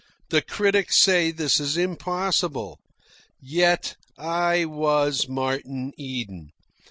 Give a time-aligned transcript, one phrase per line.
[0.29, 2.79] The critics say this is impossible.
[3.39, 6.53] Yet I was Martin Eden.